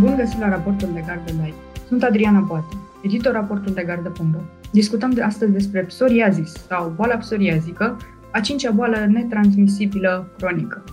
[0.00, 1.54] Bun găsit la raportul de gardă live.
[1.88, 4.40] Sunt Adriana Boată, editor raportul de gardă.ro.
[4.70, 7.96] Discutăm de astăzi despre psoriazis sau boala psoriazică,
[8.32, 10.84] a cincea boală netransmisibilă cronică.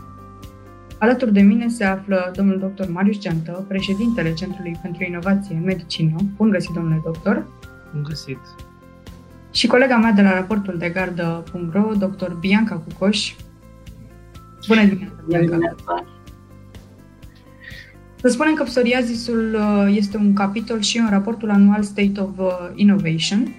[0.97, 2.89] Alături de mine se află domnul dr.
[2.89, 6.15] Marius Geantă, președintele Centrului pentru Inovație în Medicină.
[6.35, 7.45] Bun găsit, domnule doctor!
[7.93, 8.39] Bun găsit!
[9.51, 12.31] Și colega mea de la raportul de gardă.ro, dr.
[12.39, 13.35] Bianca Cucoș.
[14.67, 16.04] Bună dimineața, Bianca!
[18.25, 22.71] Să spunem că psoriazisul uh, este un capitol și în raportul anual State of uh,
[22.75, 23.55] Innovation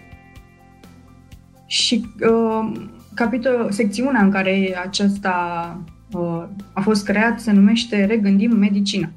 [1.66, 2.72] și uh,
[3.14, 5.78] capitol, secțiunea în care acesta
[6.12, 6.42] uh,
[6.72, 9.08] a fost creat se numește Regândim medicina.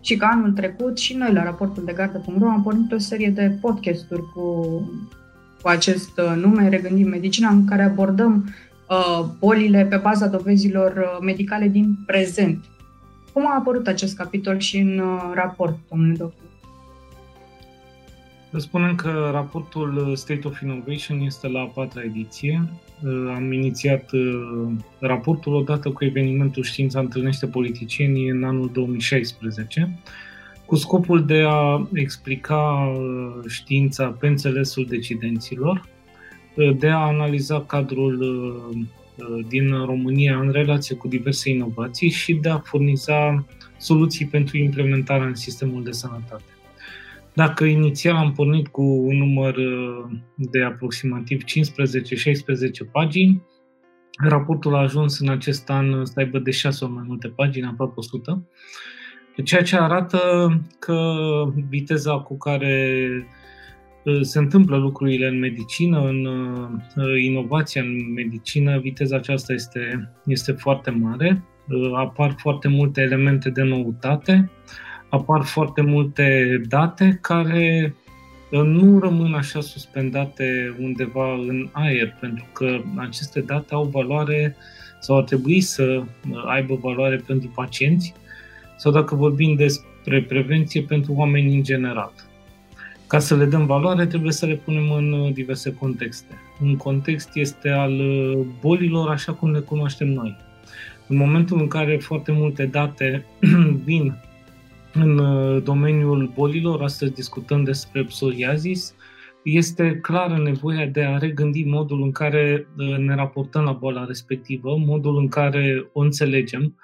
[0.00, 3.56] Și ca anul trecut și noi la raportul de gardă.ro am pornit o serie de
[3.60, 4.66] podcasturi cu,
[5.62, 8.54] cu acest uh, nume, Regândim medicina, în care abordăm
[8.88, 12.64] uh, bolile pe baza dovezilor uh, medicale din prezent
[13.32, 16.50] cum a apărut acest capitol și în uh, raport, domnule doctor?
[18.50, 22.68] Vă spunem că raportul State of Innovation este la a patra ediție.
[23.04, 29.98] Uh, am inițiat uh, raportul odată cu evenimentul Știința întâlnește politicienii în anul 2016,
[30.66, 32.92] cu scopul de a explica
[33.48, 35.88] știința pe înțelesul decidenților,
[36.78, 38.20] de a analiza cadrul
[38.72, 39.01] Uh,
[39.48, 43.46] din România în relație cu diverse inovații și de a furniza
[43.78, 46.42] soluții pentru implementarea în sistemul de sănătate.
[47.34, 50.04] Dacă inițial am pornit cu un număr uh,
[50.36, 51.44] de aproximativ 15-16
[52.92, 53.42] pagini,
[54.28, 57.92] raportul a ajuns în acest an să aibă de 6 ori mai multe pagini, aproape
[57.96, 58.48] 100,
[59.44, 60.20] ceea ce arată
[60.78, 61.14] că
[61.68, 63.06] viteza cu care
[64.20, 70.90] se întâmplă lucrurile în medicină, în uh, inovația în medicină, viteza aceasta este, este foarte
[70.90, 74.50] mare, uh, apar foarte multe elemente de noutate,
[75.08, 77.94] apar foarte multe date care
[78.50, 84.56] uh, nu rămân așa suspendate undeva în aer, pentru că aceste date au valoare
[85.00, 86.02] sau ar trebui să
[86.46, 88.14] aibă valoare pentru pacienți
[88.76, 92.12] sau dacă vorbim despre prevenție pentru oameni în general.
[93.12, 96.40] Ca să le dăm valoare, trebuie să le punem în uh, diverse contexte.
[96.62, 100.36] Un context este al uh, bolilor așa cum le cunoaștem noi.
[101.08, 103.26] În momentul în care foarte multe date
[103.84, 104.14] vin
[104.92, 108.94] în uh, domeniul bolilor, astăzi discutăm despre psoriazis,
[109.44, 112.66] este clară nevoia de a regândi modul în care
[112.98, 116.76] ne raportăm la boala respectivă, modul în care o înțelegem,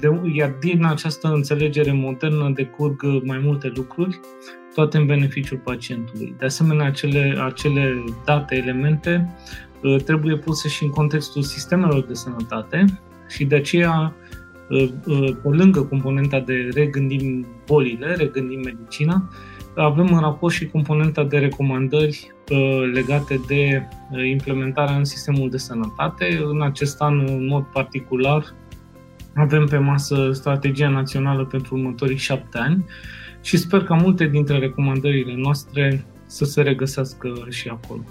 [0.00, 4.20] de, iar din această înțelegere modernă decurg mai multe lucruri,
[4.74, 6.34] toate în beneficiul pacientului.
[6.38, 9.34] De asemenea, acele, acele date, elemente,
[9.82, 12.84] uh, trebuie puse și în contextul sistemelor de sănătate
[13.28, 14.14] și de aceea,
[14.68, 19.30] uh, uh, pe lângă componenta de regândim bolile, regândim medicina,
[19.76, 22.32] avem în raport și componenta de recomandări
[22.92, 23.88] legate de
[24.28, 26.40] implementarea în sistemul de sănătate.
[26.44, 28.44] În acest an, în mod particular,
[29.34, 32.84] avem pe masă strategia națională pentru următorii șapte ani,
[33.42, 38.04] și sper ca multe dintre recomandările noastre să se regăsească și acolo.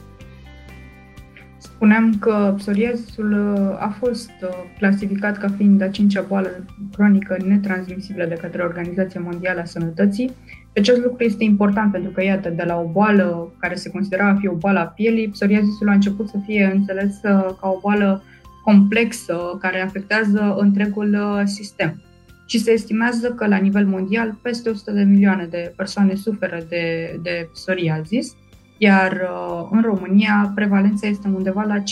[1.57, 8.25] Spuneam că psoriazisul uh, a fost uh, clasificat ca fiind a cincea boală cronică netransmisibilă
[8.25, 10.31] de către Organizația Mondială a Sănătății.
[10.75, 14.35] Acest lucru este important pentru că, iată, de la o boală care se considera a
[14.35, 18.23] fi o boală a pielii, psoriazisul a început să fie înțeles uh, ca o boală
[18.63, 22.01] complexă care afectează întregul sistem
[22.51, 27.15] și se estimează că la nivel mondial peste 100 de milioane de persoane suferă de,
[27.21, 28.35] de psoriazis,
[28.77, 31.83] iar uh, în România prevalența este undeva la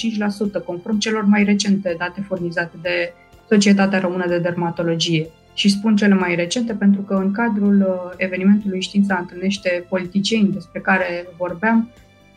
[0.61, 3.13] 5%, conform celor mai recente date furnizate de
[3.49, 5.29] Societatea Română de Dermatologie.
[5.53, 10.79] Și spun cele mai recente pentru că în cadrul uh, evenimentului Știința întâlnește politicieni despre
[10.79, 11.89] care vorbeam,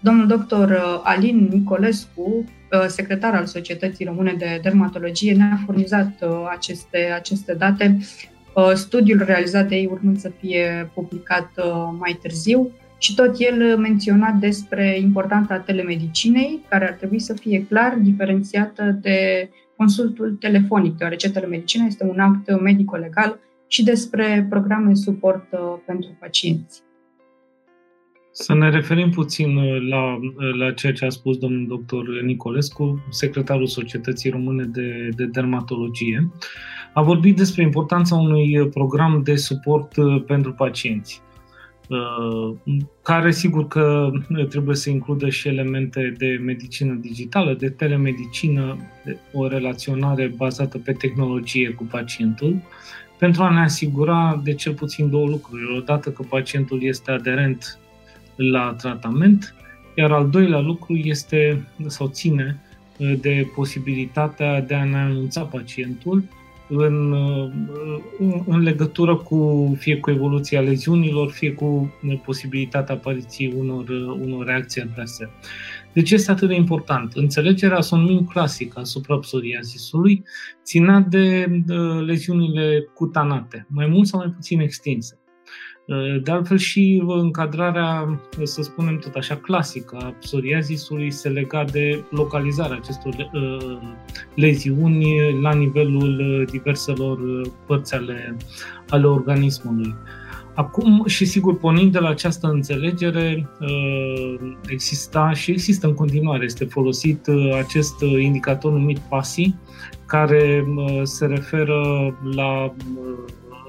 [0.03, 6.29] domnul doctor uh, Alin Nicolescu, Uh, secretar al Societății Române de Dermatologie, ne-a furnizat uh,
[6.51, 7.99] aceste, aceste date,
[8.55, 11.51] uh, studiul realizat de ei urmând să fie publicat
[11.99, 17.95] mai târziu și tot el menționat despre importanța telemedicinei, care ar trebui să fie clar
[17.95, 25.49] diferențiată de consultul telefonic, deoarece telemedicina este un act medico-legal și despre programe suport
[25.87, 26.83] pentru pacienți.
[28.35, 33.05] Să ne referim puțin uh, la, uh, la ceea ce a spus domnul doctor Nicolescu,
[33.11, 36.31] secretarul Societății Române de, de Dermatologie.
[36.95, 41.23] A vorbit despre importanța unui program de suport uh, pentru pacienți,
[43.03, 44.11] care sigur că
[44.49, 50.93] trebuie să includă și elemente de medicină digitală, de telemedicină, de o relaționare bazată pe
[50.93, 52.63] tehnologie cu pacientul,
[53.19, 55.77] pentru a ne asigura de cel puțin două lucruri.
[55.77, 57.82] Odată că pacientul este aderent
[58.37, 59.55] la tratament,
[59.95, 62.61] iar al doilea lucru este sau ține
[63.21, 66.25] de posibilitatea de a ne anunța pacientul
[66.69, 67.13] în,
[68.47, 71.95] în legătură cu fie cu evoluția leziunilor, fie cu
[72.25, 73.89] posibilitatea apariției unor,
[74.21, 75.31] unor reacții adverse.
[75.93, 77.13] De ce este atât de important?
[77.15, 80.23] Înțelegerea somnului clasică asupra psoriazisului
[80.65, 81.75] ținea de, de
[82.07, 85.22] leziunile cutanate, mai mult sau mai puțin extinse.
[86.23, 92.77] De altfel și încadrarea, să spunem tot așa, clasică a psoriazisului se lega de localizarea
[92.77, 93.79] acestor uh,
[94.35, 95.07] leziuni
[95.41, 98.37] la nivelul uh, diverselor uh, părți ale,
[98.89, 99.95] ale organismului.
[100.55, 103.49] Acum, și sigur, pornind de la această înțelegere,
[104.69, 107.27] exista și există în continuare, este folosit
[107.59, 109.55] acest indicator numit PASI,
[110.07, 110.65] care
[111.03, 111.81] se referă
[112.35, 112.75] la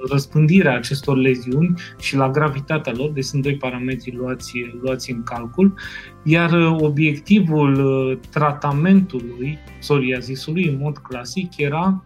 [0.10, 5.74] răspândirea acestor leziuni și la gravitatea lor, deci sunt doi parametri luați, luați în calcul,
[6.24, 12.04] iar uh, obiectivul uh, tratamentului psoriazisului în mod clasic era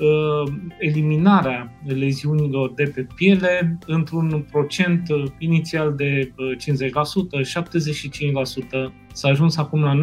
[0.00, 5.02] uh, eliminarea leziunilor de pe piele într-un procent
[5.38, 6.34] inițial de 50%,
[8.88, 10.00] 75%, s-a ajuns acum la 90%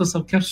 [0.00, 0.44] sau chiar 100%.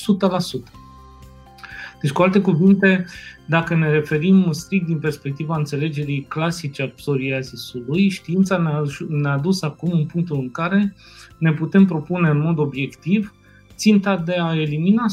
[2.02, 3.04] Deci, cu alte cuvinte,
[3.46, 10.06] dacă ne referim strict din perspectiva înțelegerii clasice a psoriazisului, știința ne-a dus acum în
[10.06, 10.94] punctul în care
[11.38, 13.34] ne putem propune în mod obiectiv
[13.76, 15.04] ținta de a elimina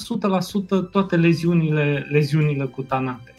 [0.86, 3.34] 100% toate leziunile, leziunile cutanate.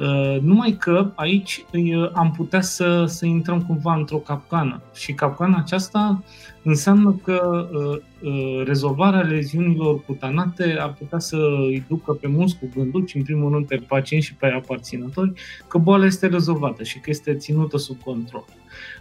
[0.00, 5.56] Uh, numai că aici uh, am putea să, să intrăm cumva într-o capcană și capcana
[5.56, 6.22] aceasta
[6.62, 13.06] înseamnă că uh, rezolvarea leziunilor cutanate ar putea să îi ducă pe mulți cu gândul,
[13.06, 15.32] și în primul rând pe pacienți și pe aparținători,
[15.68, 18.44] că boala este rezolvată și că este ținută sub control.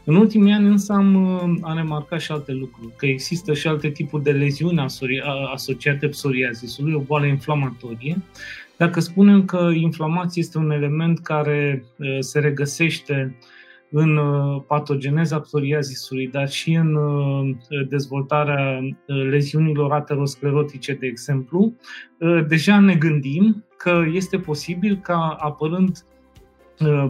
[0.04, 1.16] În ultimii ani însă am,
[1.63, 4.86] am remarcat și alte lucruri, că există și alte tipuri de leziuni
[5.54, 8.18] asociate psoriazisului, o boală inflamatorie,
[8.79, 11.83] dacă spunem că inflamația este un element care
[12.19, 13.37] se regăsește
[13.91, 14.19] în
[14.67, 16.97] patogeneza psoriazisului, dar și în
[17.89, 21.73] dezvoltarea leziunilor aterosclerotice, de exemplu,
[22.47, 26.08] deja ne gândim că este posibil ca apărând Uh,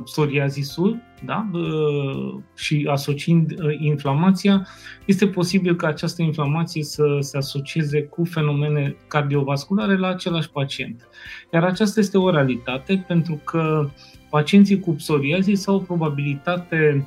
[0.04, 1.50] psoriazisul da?
[1.54, 4.68] Uh, și asociind uh, inflamația,
[5.06, 11.08] este posibil ca această inflamație să se asocieze cu fenomene cardiovasculare la același pacient.
[11.54, 13.90] Iar aceasta este o realitate pentru că
[14.30, 17.06] pacienții cu psoriazis au o probabilitate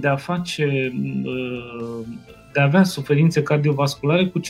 [0.00, 0.92] de a face
[2.52, 4.42] de a avea suferințe cardiovasculare cu 50%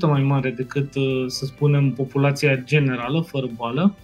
[0.00, 0.92] mai mare decât,
[1.26, 3.94] să spunem, populația generală, fără boală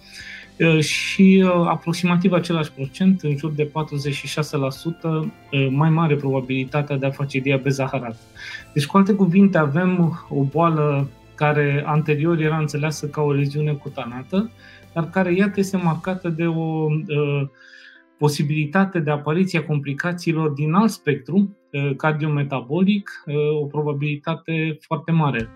[0.79, 3.71] și aproximativ același procent, în jur de 46%,
[5.69, 8.15] mai mare probabilitatea de a face diabet zaharat.
[8.73, 14.51] Deci, cu alte cuvinte, avem o boală care anterior era înțeleasă ca o leziune cutanată,
[14.93, 16.87] dar care, iată, este marcată de o
[18.17, 21.57] posibilitate de apariție a complicațiilor din alt spectru,
[21.97, 23.09] cardiometabolic,
[23.61, 25.49] o probabilitate foarte mare.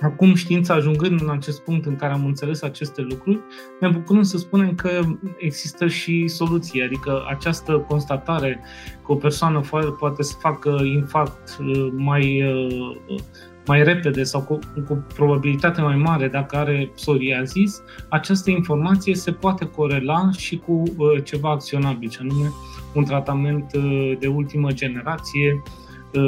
[0.00, 3.40] Acum, știința ajungând în acest punct în care am înțeles aceste lucruri,
[3.80, 5.00] ne bucurăm să spunem că
[5.36, 8.60] există și soluții, adică această constatare
[9.04, 9.60] că o persoană
[9.98, 13.18] poate să facă infarct uh, mai, uh,
[13.66, 19.64] mai repede sau cu, cu probabilitate mai mare dacă are psoriazis, această informație se poate
[19.64, 22.50] corela și cu uh, ceva acționabil, ce anume
[22.94, 23.72] un tratament
[24.18, 25.62] de ultimă generație,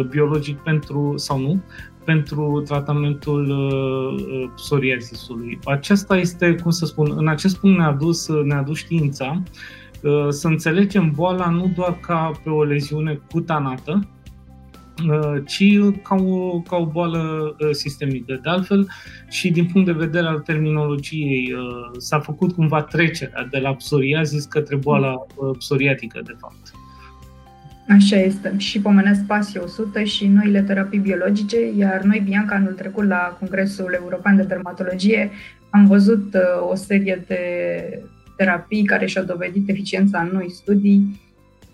[0.09, 1.63] biologic pentru sau nu,
[2.05, 5.59] pentru tratamentul uh, psoriazisului.
[5.65, 9.43] Aceasta este, cum să spun, în acest punct ne-a dus, ne-a dus știința
[10.03, 14.09] uh, să înțelegem boala nu doar ca pe o leziune cutanată,
[15.09, 18.39] uh, ci ca o, ca o boală sistemică.
[18.43, 18.89] De altfel,
[19.29, 21.55] și din punct de vedere al terminologiei,
[21.97, 25.15] s-a făcut cumva trecerea de la psoriazis către boala
[25.59, 26.82] psoriatică, de fapt.
[27.93, 28.55] Așa este.
[28.57, 33.99] Și pomenesc PASI 100 și noile terapii biologice, iar noi, Bianca, anul trecut la Congresul
[34.01, 35.31] European de Dermatologie,
[35.71, 37.39] am văzut uh, o serie de
[38.37, 41.21] terapii care și-au dovedit eficiența în noi studii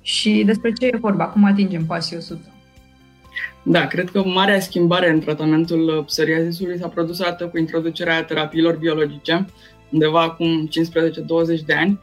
[0.02, 2.40] și despre ce e vorba, cum atingem PASI 100.
[3.62, 9.46] Da, cred că marea schimbare în tratamentul psoriazisului s-a produs atât cu introducerea terapiilor biologice,
[9.90, 11.98] undeva acum 15-20 de ani,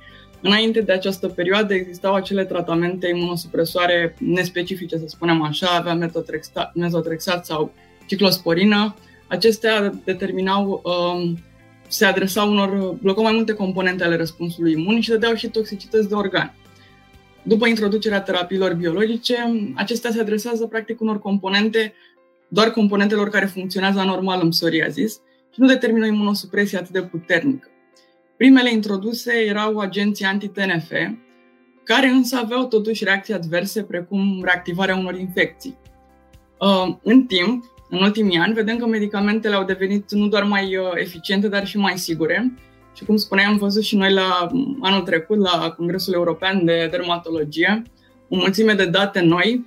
[0.45, 5.93] Înainte de această perioadă existau acele tratamente imunosupresoare nespecifice, să spunem așa, avea
[6.73, 7.73] metotrexat sau
[8.05, 8.95] ciclosporină.
[9.27, 11.37] Acestea determinau, um,
[11.87, 16.13] se adresau unor, blocau mai multe componente ale răspunsului imun și dădeau și toxicități de
[16.13, 16.53] organe.
[17.43, 19.35] după introducerea terapiilor biologice,
[19.75, 21.93] acestea se adresează practic unor componente,
[22.47, 25.13] doar componentelor care funcționează anormal în psoriazis
[25.53, 27.69] și nu determină o imunosupresie atât de puternică.
[28.37, 30.91] Primele introduse erau agenții anti-TNF,
[31.83, 35.77] care însă aveau totuși reacții adverse, precum reactivarea unor infecții.
[36.59, 40.91] Uh, în timp, în ultimii ani, vedem că medicamentele au devenit nu doar mai uh,
[40.95, 42.53] eficiente, dar și mai sigure.
[42.95, 44.49] Și cum spuneam, am văzut și noi la
[44.81, 47.83] anul trecut, la Congresul European de Dermatologie,
[48.29, 49.65] o mulțime de date noi.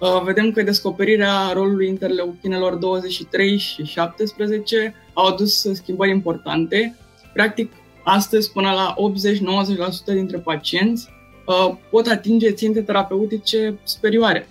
[0.00, 6.96] Uh, vedem că descoperirea rolului interleuchinelor 23 și 17 au adus schimbări importante.
[7.32, 7.72] Practic,
[8.04, 8.94] astăzi, până la
[10.12, 11.08] 80-90% dintre pacienți
[11.46, 14.48] uh, pot atinge ținte terapeutice superioare.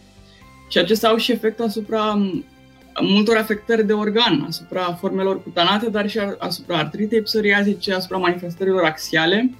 [0.69, 2.21] Și acestea au și efect asupra
[3.01, 9.53] multor afectări de organ, asupra formelor cutanate, dar și asupra artritei psoriazice, asupra manifestărilor axiale.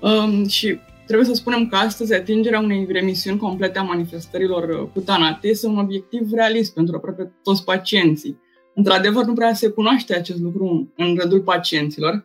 [0.00, 5.66] Um, și trebuie să spunem că astăzi atingerea unei remisiuni complete a manifestărilor cutanate este
[5.66, 8.38] un obiectiv realist pentru aproape toți pacienții.
[8.74, 12.24] Într-adevăr, nu prea se cunoaște acest lucru în rândul pacienților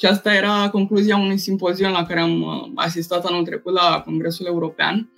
[0.00, 4.46] și asta era concluzia unui simpozion la care am uh, asistat anul trecut la Congresul
[4.46, 5.10] European,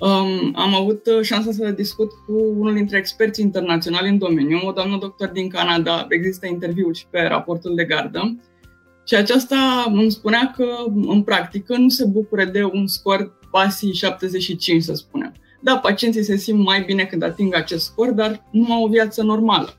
[0.00, 4.72] Um, am avut uh, șansa să discut cu unul dintre experții internaționali în domeniu, o
[4.72, 8.36] doamnă doctor din Canada, există interviuri și pe raportul de gardă,
[9.06, 10.64] și aceasta îmi spunea că,
[11.06, 15.32] în practică, nu se bucură de un scor PASI 75, să spunem.
[15.60, 19.22] Da, pacienții se simt mai bine când ating acest scor, dar nu au o viață
[19.22, 19.74] normală.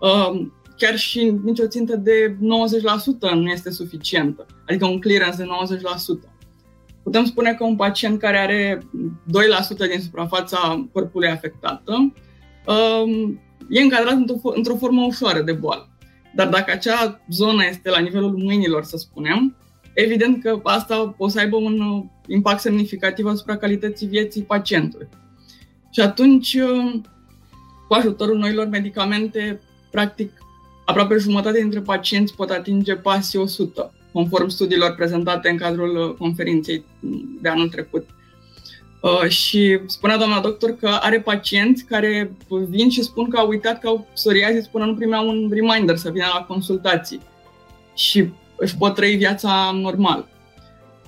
[0.00, 2.36] Um, chiar și nicio țintă de
[3.30, 5.44] 90% nu este suficientă, adică un clearance de
[6.28, 6.34] 90%
[7.04, 12.12] putem spune că un pacient care are 2% din suprafața corpului afectată
[12.66, 15.88] um, e încadrat într-o, într-o formă ușoară de boală.
[16.34, 19.56] Dar dacă acea zonă este la nivelul mâinilor, să spunem,
[19.92, 25.08] evident că asta o să aibă un uh, impact semnificativ asupra calității vieții pacientului.
[25.90, 27.00] Și atunci, uh,
[27.88, 30.30] cu ajutorul noilor medicamente, practic,
[30.84, 36.84] aproape jumătate dintre pacienți pot atinge PASI 100 conform studiilor prezentate în cadrul uh, conferinței
[37.40, 38.08] de anul trecut.
[39.00, 42.32] Uh, și spunea doamna doctor că are pacienți care
[42.68, 46.10] vin și spun că au uitat că au psoriazis până nu primeau un reminder să
[46.10, 47.20] vină la consultații
[47.94, 50.28] și își pot trăi viața normal.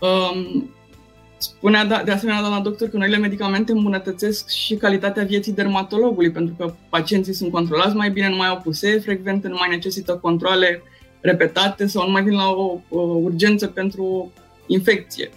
[0.01, 0.71] Um,
[1.39, 6.55] spunea da, de asemenea doamna doctor că noile medicamente îmbunătățesc și calitatea vieții dermatologului, pentru
[6.59, 10.83] că pacienții sunt controlați mai bine, nu mai au puse frecvente, nu mai necesită controle
[11.21, 14.29] repetate sau nu mai vin la o, o urgență pentru o
[14.67, 15.31] infecție.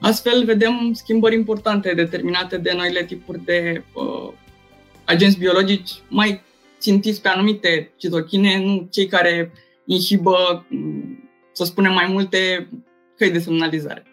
[0.00, 4.32] Astfel, vedem schimbări importante determinate de noile tipuri de uh,
[5.04, 6.42] agenți biologici mai
[6.78, 9.52] țintiți pe anumite citochine, nu cei care
[9.84, 12.68] inhibă, mm, să spunem, mai multe
[13.16, 14.11] căi de semnalizare.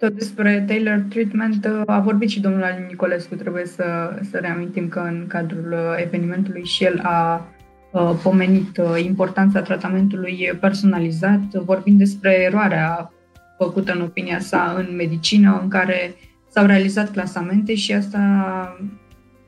[0.00, 3.34] Tot despre Taylor Treatment uh, a vorbit și domnul Alin Nicolescu.
[3.34, 7.48] Trebuie să, să reamintim că în cadrul uh, evenimentului și el a
[7.90, 13.12] Uh, pomenit uh, importanța tratamentului personalizat, vorbind despre eroarea
[13.58, 16.14] făcută în opinia sa în medicină, în care
[16.48, 18.18] s-au realizat clasamente și asta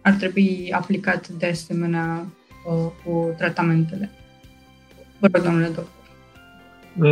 [0.01, 2.27] ar trebui aplicat de asemenea
[2.67, 4.11] uh, cu tratamentele.
[5.19, 6.02] Vă rog, domnule doctor.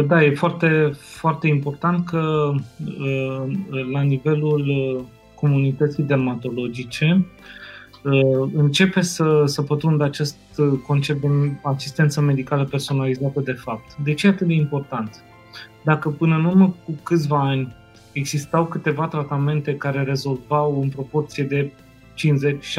[0.07, 2.53] Da, e foarte, foarte important că
[3.93, 7.27] la nivelul comunității dermatologice
[8.05, 11.29] Uh, începe să, să pătrundă acest uh, concept de
[11.63, 13.97] asistență medicală personalizată de fapt.
[14.05, 15.25] De ce e atât de important?
[15.85, 17.77] Dacă până în urmă cu câțiva ani
[18.13, 21.73] existau câteva tratamente care rezolvau în proporție de
[22.15, 22.79] 50,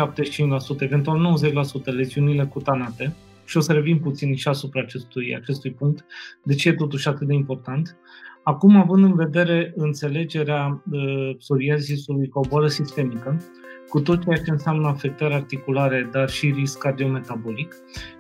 [0.78, 1.38] 75%, eventual
[1.82, 3.14] 90% leziunile cutanate,
[3.52, 6.06] și o să revin puțin și asupra acestui, acestui punct,
[6.44, 7.98] de ce e totuși atât de important.
[8.44, 13.42] Acum, având în vedere înțelegerea uh, psoriazisului ca o boală sistemică,
[13.90, 17.76] cu tot ceea ce înseamnă afectări articulare, dar și risc cardiometabolic.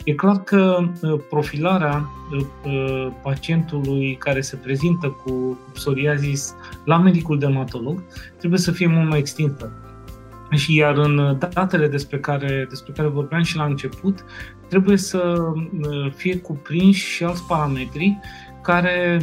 [0.06, 7.40] E clar că uh, profilarea uh, uh, pacientului care se prezintă cu psoriazis la medicul
[7.40, 8.04] dermatolog
[8.38, 9.72] trebuie să fie mult mai extinsă.
[10.50, 14.26] Și iar în datele despre care, despre care vorbeam și la început,
[14.72, 15.51] trebuie să
[16.16, 18.20] fie cuprinși și alți parametri
[18.62, 19.20] care,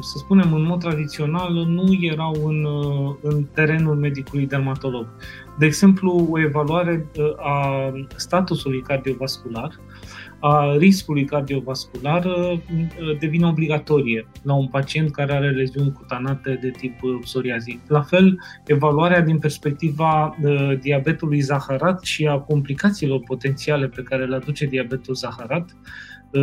[0.00, 2.66] să spunem, în mod tradițional nu erau în,
[3.20, 5.06] în terenul medicului dermatolog.
[5.58, 9.80] De exemplu, o evaluare uh, a statusului cardiovascular,
[10.40, 12.58] a riscului cardiovascular uh,
[13.18, 17.80] devine obligatorie la un pacient care are leziuni cutanate de tip uh, psoriazic.
[17.86, 20.36] La fel, evaluarea din perspectiva
[20.80, 25.76] diabetului zaharat și a complicațiilor potențiale pe care le aduce diabetul zaharat,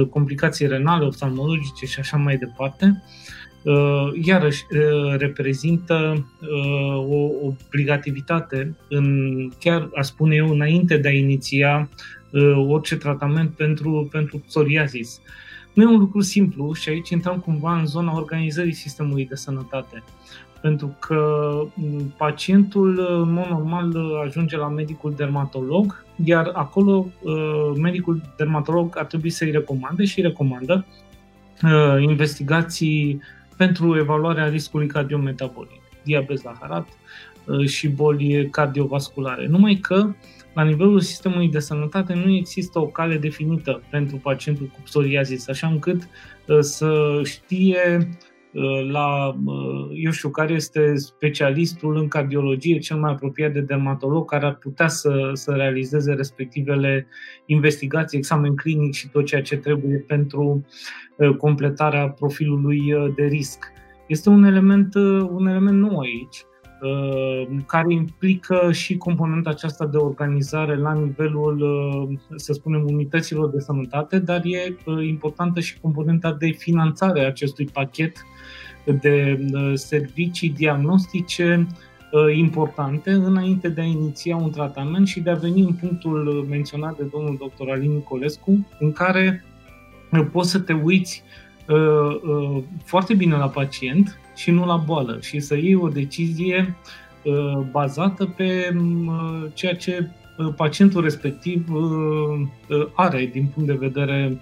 [0.10, 3.04] complicații renale, oftalmologice și așa mai departe,
[4.22, 4.64] iarăși
[5.18, 6.28] reprezintă
[6.96, 11.90] o obligativitate, în, chiar aș spune eu, înainte de a iniția
[12.68, 15.22] orice tratament pentru, pentru psoriazis.
[15.74, 20.04] Nu e un lucru simplu și aici intrăm cumva în zona organizării sistemului de sănătate.
[20.62, 21.50] Pentru că
[22.18, 23.94] pacientul, în mod normal,
[24.26, 27.08] ajunge la medicul dermatolog, iar acolo
[27.76, 30.86] medicul dermatolog ar trebui să-i recomande și îi recomandă
[32.00, 33.22] investigații
[33.58, 36.88] pentru evaluarea riscului cardiometabolic, diabet zaharat
[37.66, 39.48] și boli cardiovasculare.
[39.48, 40.08] Numai că
[40.58, 45.68] la nivelul sistemului de sănătate nu există o cale definită pentru pacientul cu psoriazis, așa
[45.68, 46.10] încât
[46.48, 48.10] uh, să știe
[48.54, 54.30] uh, la, uh, eu știu, care este specialistul în cardiologie cel mai apropiat de dermatolog
[54.30, 57.08] care ar putea să, să realizeze respectivele
[57.46, 60.66] investigații, examen clinic și tot ceea ce trebuie pentru
[61.38, 63.72] completarea profilului de risc.
[64.08, 64.96] Este un element,
[65.30, 66.47] un element nou aici Uh,
[67.66, 74.20] care implică și componenta aceasta de organizare la nivelul, uh, să spunem, unităților de sănătate,
[74.20, 78.26] dar e uh, importantă și componenta de finanțare a acestui pachet
[79.02, 81.68] de servicii diagnostice
[82.36, 87.04] importante înainte de a iniția un tratament și de a veni în punctul menționat de
[87.04, 87.70] domnul dr.
[87.70, 89.44] Alin Nicolescu, în care
[90.32, 91.24] poți să te uiți
[92.84, 96.76] foarte bine la pacient și nu la boală și să iei o decizie
[97.24, 98.78] uh, bazată pe
[99.08, 101.68] uh, ceea ce uh, pacientul respectiv
[102.94, 104.42] are din punct de vedere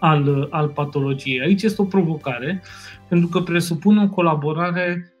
[0.00, 1.40] al, al patologiei.
[1.40, 2.62] Aici este o provocare
[3.08, 5.12] pentru că presupune o colaborare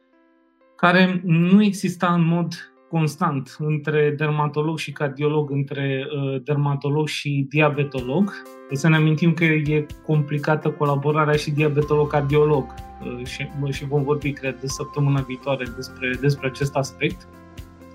[0.76, 8.32] care nu exista în mod constant între dermatolog și cardiolog, între uh, dermatolog și diabetolog.
[8.72, 14.60] Să ne amintim că e complicată colaborarea și diabetolog-cardiolog uh, și, și vom vorbi, cred,
[14.60, 17.28] de săptămâna viitoare despre, despre acest aspect.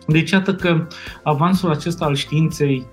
[0.07, 0.87] Deci, iată că
[1.23, 2.85] avansul acesta al științei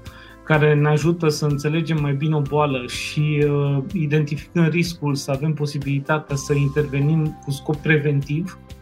[0.45, 5.53] care ne ajută să înțelegem mai bine o boală și uh, identificând riscul să avem
[5.53, 8.76] posibilitatea să intervenim cu scop preventiv, Uh,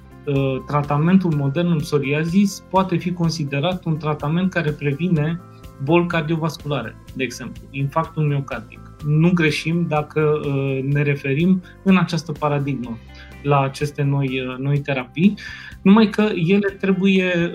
[0.67, 5.41] tratamentul modern în psoriazis poate fi considerat un tratament care previne
[5.83, 8.81] boli cardiovasculare, de exemplu, infarctul miocardic.
[9.07, 12.99] Nu greșim dacă uh, ne referim în această paradigmă
[13.43, 15.35] la aceste noi, uh, noi terapii,
[15.83, 17.53] numai că ele trebuie,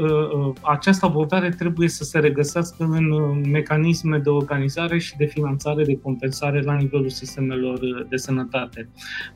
[0.62, 3.12] această abordare trebuie să se regăsească în
[3.50, 7.80] mecanisme de organizare și de finanțare, de compensare la nivelul sistemelor
[8.10, 8.90] de sănătate.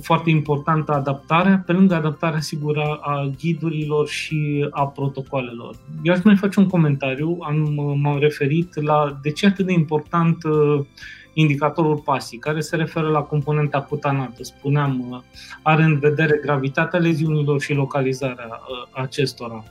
[0.00, 5.74] foarte importantă adaptarea, pe lângă adaptarea sigură a ghidurilor și a protocolelor.
[6.02, 10.44] Eu aș mai face un comentariu, am, m-am referit la de ce atât de important
[10.44, 10.84] uh,
[11.32, 14.42] indicatorul PASI, care se referă la componenta cutanată.
[14.42, 15.18] Spuneam, uh,
[15.62, 19.64] are în vedere gravitatea leziunilor și localizarea acestora.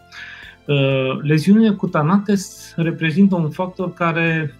[1.21, 2.33] Leziunile cutanate
[2.75, 4.55] reprezintă un factor care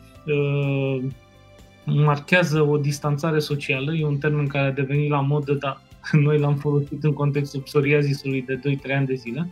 [1.84, 5.82] marchează o distanțare socială, e un termen care a devenit la modă, dar
[6.26, 9.52] noi l-am folosit în contextul psoriazisului de 2-3 ani de zile.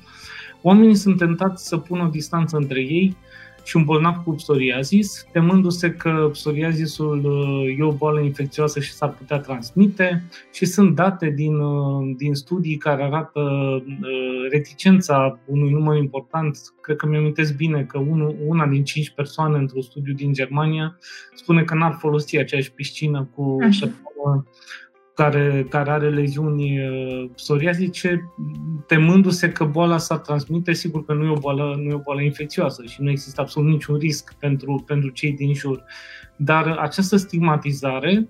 [0.61, 3.17] Oamenii sunt tentați să pună o distanță între ei
[3.63, 9.09] și un bolnav cu psoriazis, temându-se că psoriazisul uh, e o boală infecțioasă și s-ar
[9.09, 13.81] putea transmite și sunt date din, uh, din studii care arată uh,
[14.51, 16.57] reticența unui număr important.
[16.81, 17.97] Cred că mi-am bine că
[18.45, 20.97] una din cinci persoane într-un studiu din Germania
[21.33, 23.89] spune că n-ar folosi aceeași piscină cu Așa
[25.19, 28.31] care, care are leziuni uh, psoriazice,
[28.87, 32.21] temându-se că boala s-ar transmite, sigur că nu e o boală, nu e o boală
[32.21, 35.83] infecțioasă și nu există absolut niciun risc pentru, pentru cei din jur.
[36.35, 38.27] Dar această stigmatizare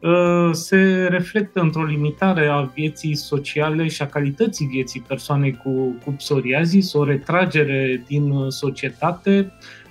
[0.00, 6.10] uh, se reflectă într-o limitare a vieții sociale și a calității vieții persoanei cu, cu
[6.10, 9.83] psoriazis, o retragere din societate, Uh,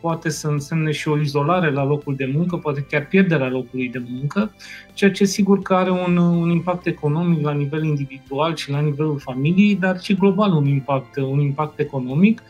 [0.00, 4.02] poate să însemne și o izolare la locul de muncă, poate chiar pierderea locului de
[4.08, 4.54] muncă,
[4.92, 9.18] ceea ce sigur că are un, un impact economic la nivel individual și la nivelul
[9.18, 12.42] familiei, dar și global un impact, un impact economic,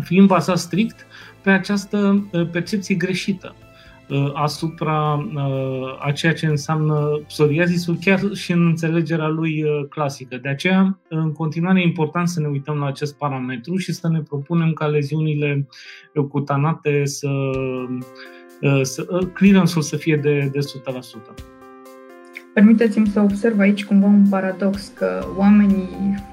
[0.00, 1.06] fiind bazat strict
[1.42, 3.54] pe această uh, percepție greșită.
[3.58, 3.73] Uh,
[4.34, 10.38] asupra uh, a ceea ce înseamnă psoriazisul, chiar și în înțelegerea lui uh, clasică.
[10.42, 14.20] De aceea, în continuare, e important să ne uităm la acest parametru și să ne
[14.20, 15.66] propunem ca leziunile
[16.28, 17.28] cutanate să,
[18.82, 21.54] să clearance-ul să fie de, de 100%.
[22.54, 25.88] Permiteți-mi să observ aici cumva un paradox că oamenii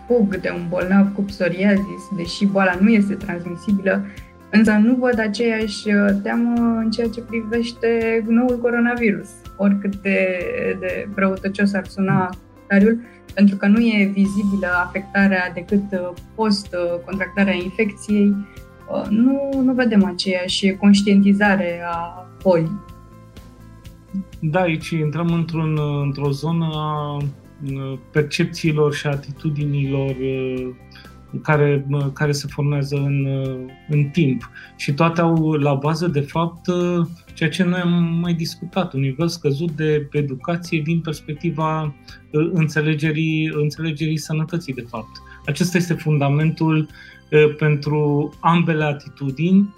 [0.08, 4.06] fug de un bolnav cu psoriazis, deși boala nu este transmisibilă,
[4.52, 5.84] Însă nu văd aceeași
[6.24, 10.28] teamă în ceea ce privește noul coronavirus, oricât de,
[10.80, 12.30] de răutăcios ar suna
[12.72, 13.00] comentariul,
[13.34, 15.84] pentru că nu e vizibilă afectarea decât
[16.36, 18.36] post-contractarea infecției.
[19.10, 22.80] Nu, nu vedem aceeași conștientizare a bolii.
[24.40, 27.18] Da, aici intrăm într-un, într-o zonă a
[28.12, 30.16] percepțiilor și atitudinilor
[31.44, 33.28] care, care se formează în,
[33.90, 34.50] în timp.
[34.76, 36.66] Și toate au la bază, de fapt,
[37.34, 41.96] ceea ce noi am mai discutat, un nivel scăzut de educație din perspectiva
[42.32, 45.22] înțelegerii, înțelegerii sănătății, de fapt.
[45.46, 46.90] Acesta este fundamentul
[47.58, 49.74] pentru ambele atitudini,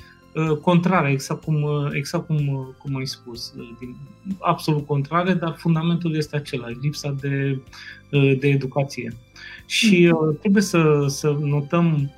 [0.62, 3.96] contrare, exact cum, exact cum, cum ai spus, din,
[4.40, 7.60] absolut contrare, dar fundamentul este acela, lipsa de,
[8.40, 9.14] de educație.
[9.66, 10.28] Și mhm.
[10.28, 12.12] uh, trebuie să, să notăm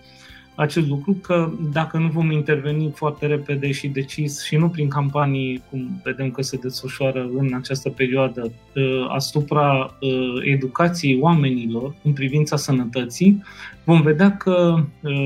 [0.56, 5.64] acest lucru că dacă nu vom interveni foarte repede și decis și nu prin campanii,
[5.70, 10.10] cum vedem că se desfășoară în această perioadă, uh, asupra uh,
[10.44, 13.44] educației oamenilor în privința sănătății,
[13.84, 14.84] vom vedea că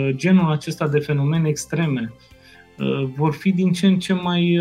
[0.09, 2.13] genul acesta de fenomene extreme
[3.15, 4.59] vor fi din ce în ce mai,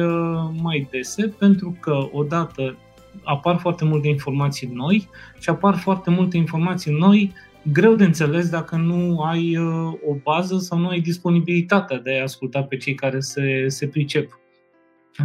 [0.63, 2.77] mai dese, pentru că odată
[3.23, 7.33] apar foarte multe informații noi și apar foarte multe informații noi
[7.73, 12.23] greu de înțeles dacă nu ai uh, o bază sau nu ai disponibilitatea de a
[12.23, 14.41] asculta pe cei care se, se pricep.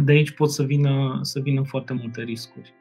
[0.04, 2.74] De aici pot să vină, să vină foarte multe riscuri.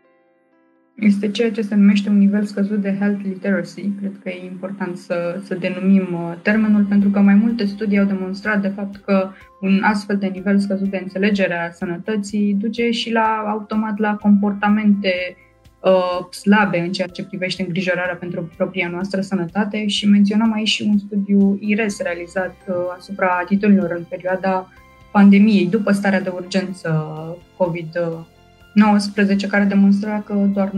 [0.96, 3.90] Este ceea ce se numește un nivel scăzut de health literacy.
[4.00, 8.06] Cred că e important să, să denumim uh, termenul, pentru că mai multe studii au
[8.06, 13.12] demonstrat de fapt că un astfel de nivel scăzut de înțelegere a sănătății duce și
[13.12, 15.36] la automat la comportamente
[15.84, 20.84] uh, slabe în ceea ce privește îngrijorarea pentru propria noastră sănătate și menționăm aici și
[20.84, 24.70] un studiu IRES realizat uh, asupra atitudinilor în perioada
[25.12, 27.18] pandemiei, după starea de urgență
[27.58, 30.72] COVID-19, care demonstra că doar 9%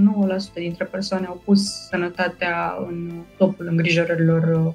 [0.54, 4.74] dintre persoane au pus sănătatea în topul îngrijorărilor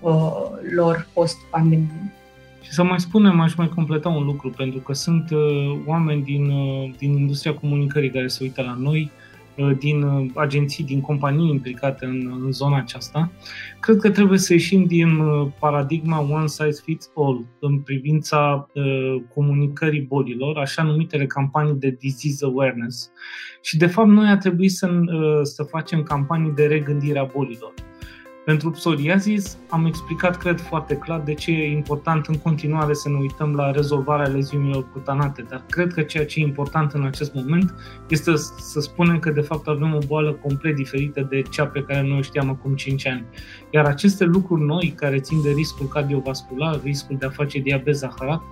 [0.00, 0.32] uh,
[0.74, 2.12] lor post-pandemie.
[2.60, 6.50] Și să mai spunem, aș mai completa un lucru, pentru că sunt uh, oameni din,
[6.50, 9.25] uh, din industria comunicării care se uită la noi, uh, Uh,
[9.78, 13.30] din uh, agenții, din companii implicate în, în zona aceasta,
[13.80, 19.16] cred că trebuie să ieșim din uh, paradigma one size fits all în privința uh,
[19.34, 23.10] comunicării bolilor, așa numitele campanii de disease awareness.
[23.62, 27.74] Și de fapt noi ar trebui să, uh, să facem campanii de regândire a bolilor.
[28.46, 33.16] Pentru psoriasis am explicat, cred, foarte clar de ce e important în continuare să ne
[33.16, 37.74] uităm la rezolvarea leziunilor cutanate, dar cred că ceea ce e important în acest moment
[38.08, 42.02] este să spunem că de fapt avem o boală complet diferită de cea pe care
[42.02, 43.24] noi o știam acum 5 ani.
[43.70, 48.42] Iar aceste lucruri noi care țin de riscul cardiovascular, riscul de a face diabet zaharat,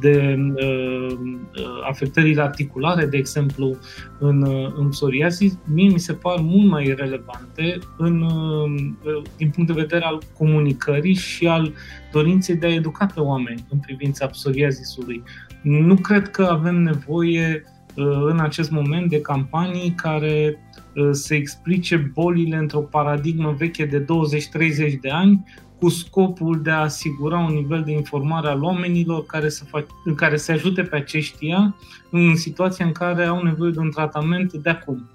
[0.00, 3.76] de uh, uh, afectările articulare, de exemplu,
[4.18, 9.74] în, uh, în psoriasis, mie mi se par mult mai relevante în, uh, din punct
[9.74, 11.72] de vedere al comunicării și al
[12.12, 15.22] dorinței de a educa pe oameni în privința psoriasisului.
[15.62, 20.58] Nu cred că avem nevoie uh, în acest moment de campanii care
[20.94, 25.44] uh, să explice bolile într-o paradigmă veche de 20-30 de ani,
[25.78, 30.36] cu scopul de a asigura un nivel de informare al oamenilor care să, fac, care
[30.36, 31.76] să ajute pe aceștia
[32.10, 35.10] în situația în care au nevoie de un tratament de acum.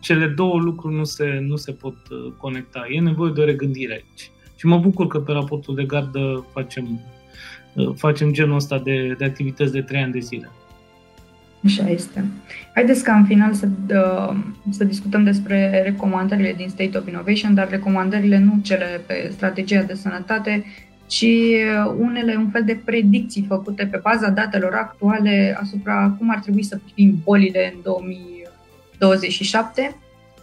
[0.00, 2.86] Cele două lucruri nu se, nu se pot uh, conecta.
[2.90, 4.30] E nevoie de o regândire aici.
[4.56, 7.00] Și mă bucur că pe raportul de gardă facem,
[7.74, 10.50] uh, facem genul ăsta de, de activități de trei ani de zile.
[11.64, 12.24] Așa este.
[12.74, 14.36] Haideți ca în final să, uh,
[14.70, 19.94] să discutăm despre recomandările din State of Innovation, dar recomandările nu cele pe strategia de
[19.94, 20.64] sănătate,
[21.06, 26.38] ci uh, unele, un fel de predicții făcute pe baza datelor actuale asupra cum ar
[26.38, 27.80] trebui să privim bolile în
[28.98, 29.96] 2027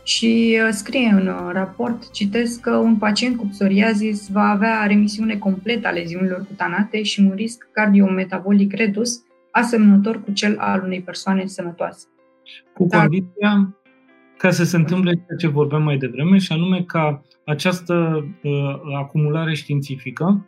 [0.04, 5.88] și uh, scrie în raport, citesc că un pacient cu psoriazis va avea remisiune completă
[5.88, 12.06] a leziunilor cutanate și un risc cardiometabolic redus asemănător cu cel al unei persoane sănătoase.
[12.74, 13.02] Cu Dar...
[13.02, 13.76] condiția
[14.38, 18.52] ca să se întâmple ceea ce vorbeam mai devreme, și anume ca această uh,
[18.98, 20.46] acumulare științifică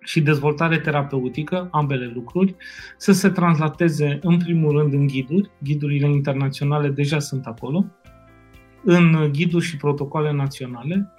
[0.00, 2.56] și dezvoltare terapeutică, ambele lucruri,
[2.96, 7.84] să se translateze în primul rând în ghiduri, ghidurile internaționale deja sunt acolo,
[8.84, 11.12] în ghiduri și protocoale naționale,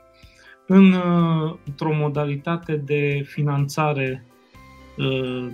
[0.68, 4.24] în, uh, într-o modalitate de finanțare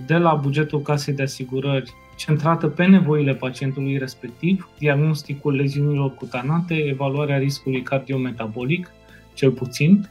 [0.06, 7.38] de la bugetul casei de asigurări centrată pe nevoile pacientului respectiv, diagnosticul leziunilor cutanate, evaluarea
[7.38, 8.92] riscului cardiometabolic,
[9.34, 10.10] cel puțin,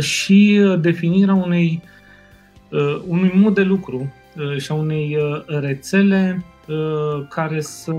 [0.00, 1.82] și definirea unei
[3.06, 4.12] unui mod de lucru
[4.58, 6.44] și a unei rețele
[7.28, 7.92] care să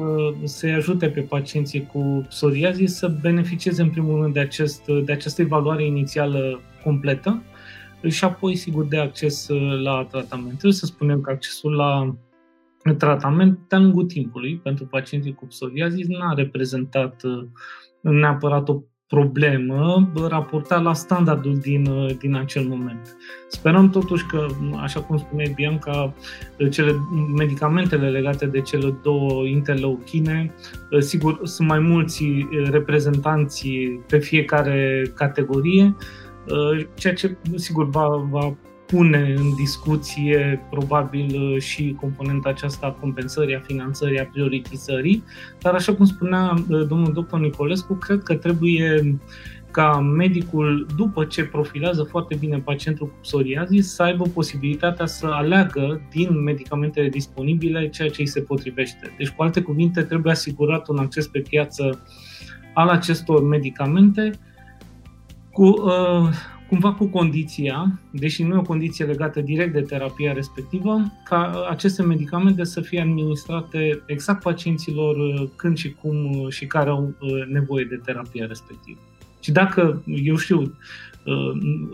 [0.44, 5.42] să ajute pe pacienții cu psoriazis să beneficieze în primul rând de, acest, de această
[5.42, 7.42] evaluare inițială completă
[8.08, 9.48] și apoi, sigur, de acces
[9.84, 10.50] la tratament.
[10.50, 12.16] Trebuie să spunem că accesul la
[12.98, 17.22] tratament de-a lungul timpului pentru pacienții cu psoriazis n-a reprezentat
[18.02, 21.88] neapărat o problemă raportat la standardul din,
[22.20, 23.18] din acel moment.
[23.48, 24.46] Sperăm totuși că,
[24.82, 26.14] așa cum spuneai Bianca,
[26.72, 26.92] cele,
[27.38, 30.54] medicamentele legate de cele două interleuchine,
[31.00, 32.26] sigur, sunt mai mulți
[32.70, 33.70] reprezentanți
[34.08, 35.96] pe fiecare categorie,
[36.94, 38.56] ceea ce, sigur, va, va
[38.88, 45.24] pune în discuție probabil și componenta aceasta a compensării, a finanțării, a prioritizării,
[45.62, 49.18] dar așa cum spunea uh, domnul doctor Nicolescu, cred că trebuie
[49.72, 56.02] ca medicul, după ce profilează foarte bine pacientul cu psoriazis, să aibă posibilitatea să aleagă
[56.10, 59.16] din medicamentele disponibile ceea ce îi se potrivește.
[59.18, 62.04] Deci, cu alte cuvinte, trebuie asigurat un acces pe piață
[62.74, 64.32] al acestor medicamente
[65.52, 66.30] cu uh,
[66.68, 72.04] cumva cu condiția, deși nu e o condiție legată direct de terapia respectivă, ca aceste
[72.04, 77.46] medicamente să fie administrate exact pacienților uh, când și cum uh, și care au uh,
[77.52, 79.00] nevoie de terapia respectivă.
[79.40, 80.74] Și dacă, eu știu,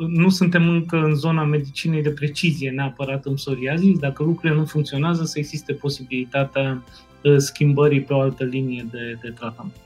[0.08, 5.24] nu suntem încă în zona medicinei de precizie neapărat în psoriazis, dacă lucrurile nu funcționează,
[5.24, 6.84] să existe posibilitatea
[7.38, 9.83] schimbării pe o altă linie de, de tratament.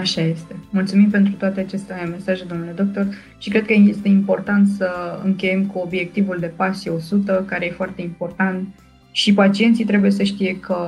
[0.00, 0.56] Așa este.
[0.70, 3.06] Mulțumim pentru toate aceste mesaje, domnule doctor,
[3.38, 8.02] și cred că este important să încheiem cu obiectivul de PASI 100, care e foarte
[8.02, 8.68] important
[9.12, 10.78] și pacienții trebuie să știe că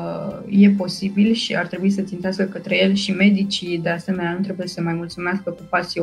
[0.49, 4.67] e posibil și ar trebui să țintească către el și medicii, de asemenea, nu trebuie
[4.67, 6.03] să se mai mulțumească cu PASI 80-90.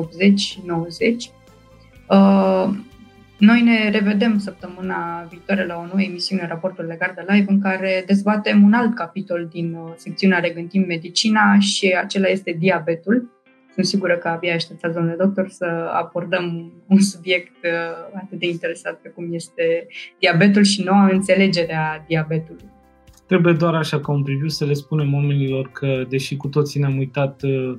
[3.40, 8.04] Noi ne revedem săptămâna viitoare la o nouă emisiune, raportul legat de live, în care
[8.08, 13.30] dezbatem un alt capitol din uh, secțiunea Regândim Medicina și acela este diabetul.
[13.74, 19.00] Sunt sigură că abia așteptați, domnule doctor, să abordăm un subiect uh, atât de interesat
[19.02, 19.88] pe cum este
[20.20, 22.66] diabetul și noua înțelegere a diabetului.
[23.28, 26.98] Trebuie doar așa ca un preview să le spunem oamenilor că, deși cu toții ne-am
[26.98, 27.78] uitat uh,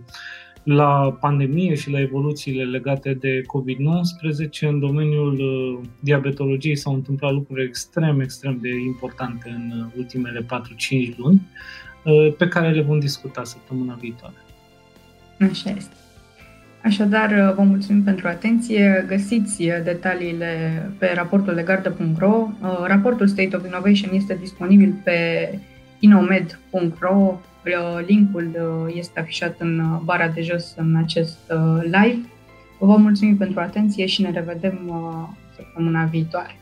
[0.63, 7.63] la pandemie și la evoluțiile legate de COVID-19, în domeniul uh, diabetologiei s-au întâmplat lucruri
[7.63, 10.47] extrem, extrem de importante în uh, ultimele 4-5
[11.17, 11.49] luni,
[12.05, 14.35] uh, pe care le vom discuta săptămâna viitoare.
[15.51, 15.95] Așa este.
[16.83, 19.05] Așadar, vă mulțumim pentru atenție.
[19.09, 22.49] Găsiți detaliile pe raportul legardă.ro.
[22.87, 25.49] Raportul State of Innovation este disponibil pe
[25.99, 27.41] inomed.ro
[28.07, 28.51] Linkul
[28.87, 32.29] uh, este afișat în uh, bara de jos în acest uh, live.
[32.79, 34.79] Vă mulțumim pentru atenție și ne revedem
[35.57, 36.60] săptămâna viitoare.